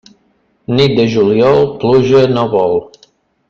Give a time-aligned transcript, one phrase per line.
[0.79, 2.75] Nit de juliol pluja no vol.